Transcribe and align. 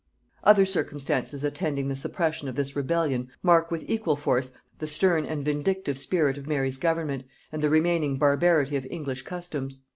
]Other 0.43 0.65
circumstances 0.65 1.43
attending 1.43 1.87
the 1.87 1.95
suppression 1.95 2.47
of 2.47 2.55
this 2.55 2.75
rebellion 2.75 3.29
mark 3.43 3.69
with 3.69 3.85
equal 3.87 4.15
force 4.15 4.51
the 4.79 4.87
stern 4.87 5.25
and 5.27 5.45
vindictive 5.45 5.99
spirit 5.99 6.39
of 6.39 6.47
Mary's 6.47 6.77
government, 6.77 7.23
and 7.51 7.61
the 7.61 7.69
remaining 7.69 8.17
barbarity 8.17 8.75
of 8.77 8.87
English 8.89 9.21
customs. 9.21 9.83